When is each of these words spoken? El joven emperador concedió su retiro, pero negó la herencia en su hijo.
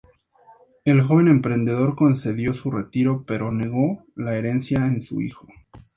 El 0.83 1.03
joven 1.03 1.27
emperador 1.27 1.95
concedió 1.95 2.55
su 2.55 2.71
retiro, 2.71 3.23
pero 3.27 3.51
negó 3.51 4.03
la 4.15 4.35
herencia 4.35 4.87
en 4.87 4.99
su 4.99 5.21
hijo. 5.21 5.45